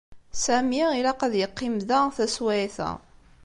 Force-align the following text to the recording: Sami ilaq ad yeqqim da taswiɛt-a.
Sami 0.43 0.81
ilaq 0.99 1.21
ad 1.27 1.33
yeqqim 1.37 1.75
da 1.87 1.99
taswiɛt-a. 2.15 2.89